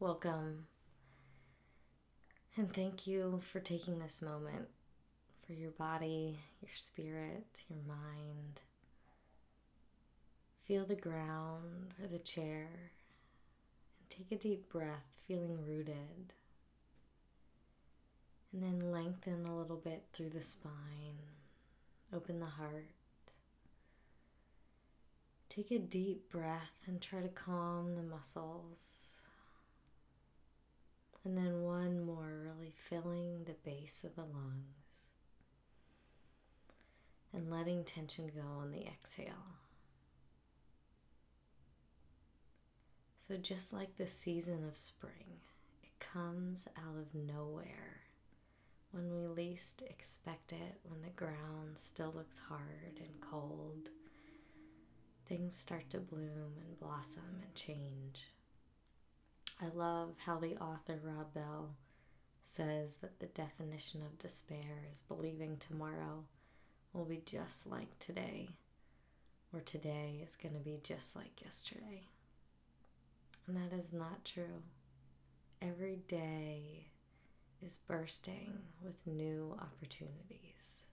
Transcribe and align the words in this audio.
welcome. 0.00 0.66
And 2.56 2.72
thank 2.72 3.06
you 3.06 3.40
for 3.50 3.58
taking 3.58 3.98
this 3.98 4.22
moment 4.22 4.68
for 5.44 5.54
your 5.54 5.72
body, 5.72 6.38
your 6.62 6.70
spirit, 6.74 7.64
your 7.68 7.80
mind. 7.86 8.60
Feel 10.64 10.84
the 10.84 10.94
ground 10.94 11.94
or 12.00 12.06
the 12.06 12.18
chair 12.20 12.68
and 13.98 14.08
take 14.08 14.30
a 14.30 14.40
deep 14.40 14.68
breath, 14.68 15.20
feeling 15.26 15.66
rooted. 15.66 16.32
And 18.52 18.62
then 18.62 18.92
lengthen 18.92 19.46
a 19.46 19.56
little 19.56 19.76
bit 19.76 20.04
through 20.12 20.30
the 20.30 20.42
spine. 20.42 21.18
Open 22.14 22.38
the 22.38 22.46
heart. 22.46 22.92
Take 25.48 25.72
a 25.72 25.78
deep 25.78 26.30
breath 26.30 26.84
and 26.86 27.00
try 27.00 27.20
to 27.20 27.28
calm 27.28 27.96
the 27.96 28.02
muscles. 28.02 29.17
And 31.28 31.36
then 31.36 31.62
one 31.62 32.06
more, 32.06 32.40
really 32.42 32.72
filling 32.88 33.44
the 33.44 33.52
base 33.62 34.02
of 34.02 34.16
the 34.16 34.22
lungs 34.22 35.10
and 37.34 37.50
letting 37.50 37.84
tension 37.84 38.30
go 38.34 38.48
on 38.58 38.70
the 38.70 38.86
exhale. 38.86 39.58
So, 43.18 43.36
just 43.36 43.74
like 43.74 43.98
the 43.98 44.06
season 44.06 44.64
of 44.66 44.74
spring, 44.74 45.42
it 45.82 46.00
comes 46.00 46.66
out 46.78 46.96
of 46.98 47.14
nowhere 47.14 48.04
when 48.92 49.12
we 49.12 49.26
least 49.26 49.82
expect 49.82 50.52
it, 50.52 50.80
when 50.84 51.02
the 51.02 51.10
ground 51.10 51.76
still 51.76 52.14
looks 52.16 52.40
hard 52.48 53.00
and 53.00 53.20
cold. 53.20 53.90
Things 55.26 55.54
start 55.54 55.90
to 55.90 55.98
bloom 55.98 56.54
and 56.64 56.80
blossom 56.80 57.42
and 57.42 57.54
change. 57.54 58.28
Love 59.78 60.16
how 60.26 60.36
the 60.40 60.56
author 60.56 60.98
Rob 61.04 61.32
Bell 61.34 61.76
says 62.42 62.96
that 62.96 63.20
the 63.20 63.26
definition 63.26 64.02
of 64.02 64.18
despair 64.18 64.82
is 64.90 65.04
believing 65.06 65.56
tomorrow 65.56 66.24
will 66.92 67.04
be 67.04 67.22
just 67.24 67.64
like 67.64 67.96
today, 68.00 68.48
or 69.52 69.60
today 69.60 70.20
is 70.20 70.34
going 70.34 70.54
to 70.54 70.60
be 70.60 70.80
just 70.82 71.14
like 71.14 71.40
yesterday. 71.44 72.08
And 73.46 73.56
that 73.56 73.72
is 73.72 73.92
not 73.92 74.24
true. 74.24 74.64
Every 75.62 76.00
day 76.08 76.88
is 77.64 77.78
bursting 77.86 78.58
with 78.82 78.96
new 79.06 79.56
opportunities. 79.60 80.86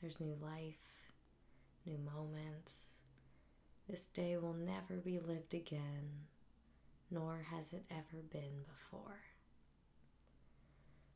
There's 0.00 0.18
new 0.18 0.36
life, 0.42 1.12
new 1.86 1.98
moments. 1.98 2.98
This 3.88 4.06
day 4.06 4.36
will 4.38 4.54
never 4.54 4.96
be 4.96 5.20
lived 5.20 5.54
again 5.54 6.26
nor 7.10 7.46
has 7.50 7.72
it 7.72 7.84
ever 7.90 8.22
been 8.30 8.64
before. 8.66 9.20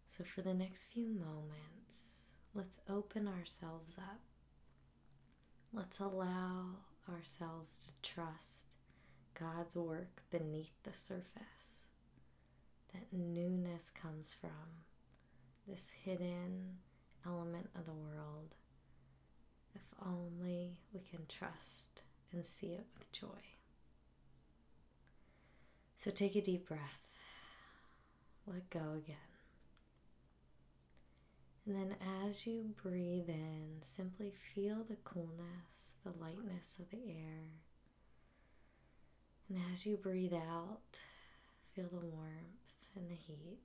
So, 0.09 0.25
for 0.25 0.43
the 0.43 0.55
next 0.55 0.85
few 0.85 1.09
moments, 1.09 2.29
let's 2.55 2.81
open 2.89 3.27
ourselves 3.29 3.97
up. 3.99 4.21
Let's 5.73 6.01
allow 6.01 6.67
ourselves 7.09 7.87
to 7.87 8.11
trust 8.11 8.77
God's 9.39 9.75
work 9.75 10.23
beneath 10.31 10.75
the 10.83 10.93
surface. 10.93 11.87
That 12.93 13.07
newness 13.11 13.91
comes 13.91 14.37
from 14.39 14.85
this 15.67 15.91
hidden 16.05 16.79
element 17.27 17.71
of 17.75 17.87
the 17.87 17.93
world. 17.95 18.55
If 19.75 19.83
only 20.05 20.79
we 20.93 21.01
can 21.01 21.27
trust 21.27 22.03
and 22.33 22.45
see 22.45 22.73
it 22.75 22.87
with 22.99 23.11
joy. 23.13 23.62
So 26.03 26.11
take 26.11 26.35
a 26.35 26.41
deep 26.41 26.67
breath. 26.67 26.99
Let 28.45 28.69
go 28.71 28.81
again. 28.97 29.17
And 31.65 31.77
then 31.77 31.95
as 32.27 32.45
you 32.45 32.75
breathe 32.83 33.29
in, 33.29 33.77
simply 33.83 34.33
feel 34.53 34.79
the 34.83 34.97
coolness, 35.05 35.93
the 36.03 36.11
lightness 36.21 36.79
of 36.81 36.91
the 36.91 37.09
air. 37.09 37.45
And 39.49 39.61
as 39.73 39.87
you 39.87 39.97
breathe 39.97 40.35
out, 40.35 40.99
feel 41.73 41.87
the 41.87 42.05
warmth 42.05 42.97
and 42.97 43.09
the 43.09 43.15
heat. 43.15 43.61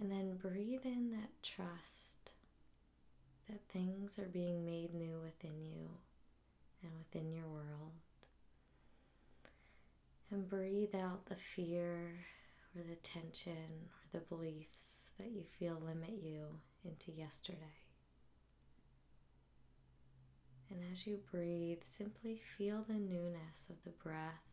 And 0.00 0.10
then 0.10 0.36
breathe 0.36 0.84
in 0.84 1.12
that 1.12 1.44
trust 1.44 2.32
that 3.48 3.60
things 3.72 4.18
are 4.18 4.28
being 4.32 4.64
made 4.64 4.92
new 4.94 5.20
within 5.22 5.62
you 5.62 5.90
and 6.82 6.90
within 6.98 7.32
your 7.32 7.46
world. 7.46 7.92
And 10.30 10.48
breathe 10.48 10.94
out 10.94 11.26
the 11.26 11.36
fear 11.36 12.26
or 12.76 12.82
the 12.82 12.96
tension 12.96 13.88
or 13.88 14.18
the 14.18 14.24
beliefs 14.26 15.08
that 15.18 15.30
you 15.30 15.42
feel 15.58 15.80
limit 15.84 16.22
you 16.22 16.44
into 16.84 17.12
yesterday. 17.12 17.78
And 20.70 20.80
as 20.92 21.06
you 21.06 21.20
breathe, 21.30 21.78
simply 21.82 22.40
feel 22.58 22.84
the 22.86 22.94
newness 22.94 23.70
of 23.70 23.76
the 23.84 23.90
breath 24.02 24.44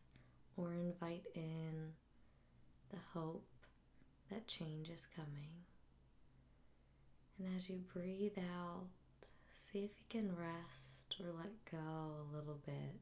or 0.56 0.74
invite 0.74 1.26
in 1.36 1.92
the 2.90 3.00
hope 3.14 3.46
that 4.32 4.48
change 4.48 4.90
is 4.90 5.08
coming. 5.14 5.50
And 7.38 7.54
as 7.54 7.70
you 7.70 7.82
breathe 7.94 8.38
out, 8.38 8.88
see 9.54 9.80
if 9.80 9.92
you 10.00 10.06
can 10.08 10.36
rest 10.38 11.18
or 11.20 11.34
let 11.38 11.66
go 11.70 11.78
a 11.78 12.36
little 12.36 12.60
bit 12.66 12.96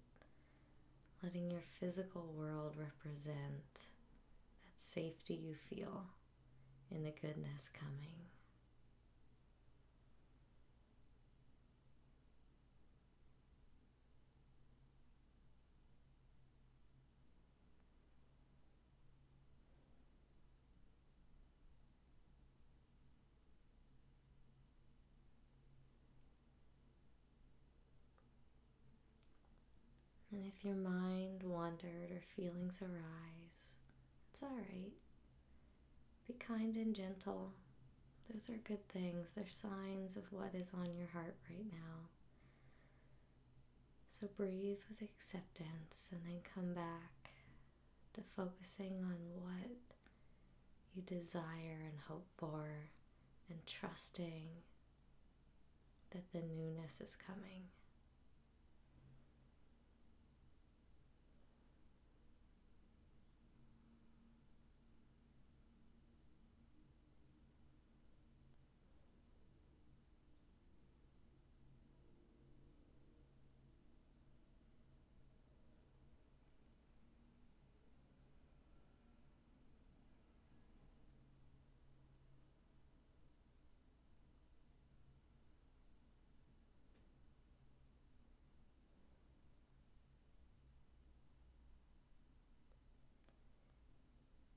letting 1.24 1.50
your 1.50 1.64
physical 1.80 2.34
world 2.38 2.76
represent 2.78 3.74
that 3.76 3.82
safety 4.76 5.34
you 5.36 5.56
feel 5.56 6.04
in 6.92 7.04
the 7.04 7.14
goodness 7.22 7.70
coming. 7.74 8.20
And 30.44 30.52
if 30.52 30.66
your 30.66 30.76
mind 30.76 31.42
wandered 31.42 32.12
or 32.12 32.20
feelings 32.36 32.80
arise, 32.82 33.76
it's 34.30 34.44
all 34.44 34.50
right. 34.50 34.92
Be 36.28 36.34
kind 36.34 36.76
and 36.76 36.94
gentle. 36.94 37.54
Those 38.30 38.50
are 38.50 38.58
good 38.58 38.86
things. 38.90 39.32
They're 39.32 39.48
signs 39.48 40.18
of 40.18 40.24
what 40.32 40.54
is 40.54 40.74
on 40.74 40.98
your 40.98 41.08
heart 41.14 41.38
right 41.50 41.66
now. 41.72 42.10
So 44.10 44.28
breathe 44.36 44.80
with 44.90 45.02
acceptance 45.02 46.10
and 46.12 46.20
then 46.26 46.42
come 46.54 46.74
back 46.74 47.32
to 48.16 48.22
focusing 48.36 48.98
on 49.02 49.16
what 49.42 49.80
you 50.94 51.04
desire 51.04 51.80
and 51.86 52.02
hope 52.10 52.28
for 52.36 52.90
and 53.50 53.66
trusting 53.66 54.50
that 56.12 56.34
the 56.34 56.42
newness 56.42 57.00
is 57.00 57.16
coming. 57.16 57.70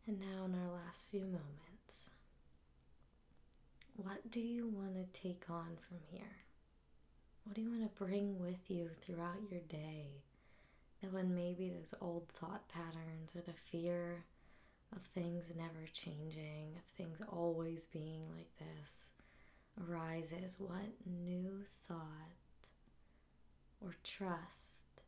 And 0.07 0.21
now, 0.21 0.45
in 0.45 0.55
our 0.55 0.73
last 0.73 1.09
few 1.11 1.25
moments, 1.25 2.11
what 3.97 4.31
do 4.31 4.41
you 4.41 4.69
want 4.69 4.95
to 4.95 5.21
take 5.21 5.45
on 5.51 5.77
from 5.89 5.99
here? 6.11 6.37
What 7.45 7.57
do 7.57 7.63
you 7.63 7.71
want 7.71 7.83
to 7.83 8.05
bring 8.05 8.39
with 8.39 8.71
you 8.71 8.91
throughout 9.01 9.51
your 9.51 9.61
day? 9.69 10.23
That 11.03 11.13
when 11.13 11.35
maybe 11.35 11.71
those 11.71 11.93
old 12.01 12.29
thought 12.29 12.69
patterns 12.69 13.35
or 13.35 13.41
the 13.41 13.53
fear 13.71 14.25
of 14.95 15.03
things 15.03 15.51
never 15.57 15.87
changing, 15.93 16.77
of 16.77 16.85
things 16.97 17.19
always 17.29 17.87
being 17.87 18.23
like 18.37 18.51
this 18.59 19.09
arises, 19.89 20.61
what 20.61 20.87
new 21.05 21.65
thought 21.89 22.37
or 23.81 23.95
trust 24.05 25.03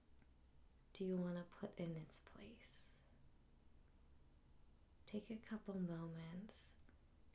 do 0.93 1.05
you 1.05 1.17
want 1.17 1.37
to 1.37 1.43
put 1.61 1.71
in 1.79 1.97
its 1.97 2.19
place? 2.35 2.88
Take 5.11 5.31
a 5.31 5.49
couple 5.49 5.75
moments 5.75 6.73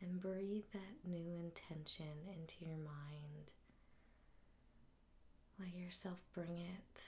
and 0.02 0.22
breathe 0.22 0.66
that 0.74 1.10
new 1.10 1.34
intention 1.36 2.06
into 2.28 2.66
your 2.66 2.78
mind. 2.78 3.52
Let 5.60 5.74
yourself 5.74 6.20
bring 6.34 6.58
it 6.58 7.02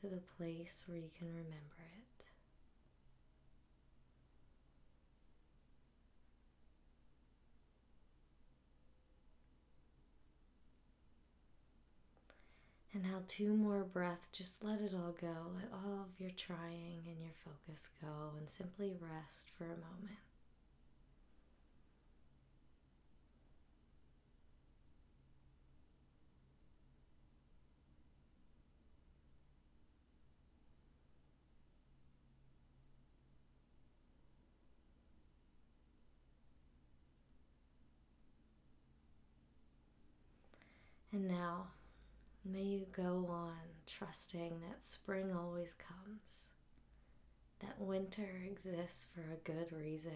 to 0.00 0.08
the 0.08 0.22
place 0.38 0.84
where 0.86 0.98
you 0.98 1.10
can 1.18 1.28
remember 1.28 1.82
it. 1.98 2.15
And 12.96 13.04
now, 13.04 13.20
two 13.26 13.52
more 13.52 13.84
breaths. 13.84 14.28
Just 14.32 14.64
let 14.64 14.80
it 14.80 14.94
all 14.94 15.14
go. 15.20 15.50
Let 15.54 15.70
all 15.70 16.00
of 16.00 16.18
your 16.18 16.30
trying 16.30 17.02
and 17.06 17.20
your 17.20 17.34
focus 17.44 17.90
go 18.00 18.08
and 18.38 18.48
simply 18.48 18.94
rest 18.98 19.48
for 19.58 19.64
a 19.64 19.68
moment. 19.68 20.16
And 41.12 41.28
now, 41.28 41.66
may 42.50 42.62
you 42.62 42.86
go 42.92 43.26
on 43.28 43.56
trusting 43.86 44.60
that 44.60 44.84
spring 44.84 45.32
always 45.34 45.74
comes, 45.74 46.44
that 47.60 47.80
winter 47.80 48.42
exists 48.44 49.08
for 49.14 49.22
a 49.22 49.50
good 49.50 49.72
reason, 49.72 50.12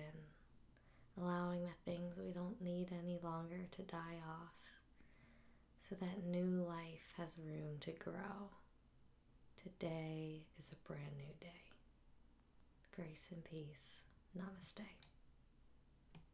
allowing 1.21 1.63
the 1.63 1.91
things 1.91 2.17
we 2.17 2.31
don't 2.31 2.61
need 2.61 2.89
any 2.93 3.19
longer 3.23 3.67
to 3.71 3.83
die 3.83 4.21
off, 4.29 4.55
so 5.89 5.97
that 5.97 6.25
new 6.27 6.65
life 6.67 7.13
has 7.17 7.37
room 7.39 7.79
to 7.81 7.91
grow. 7.93 8.51
Today 9.63 10.43
is 10.59 10.73
a 10.73 10.89
brand 10.89 11.17
new 11.17 11.35
day. 11.41 11.49
Grace 12.95 13.31
and 13.33 13.45
peace. 13.45 14.01
Namaste. 14.39 15.10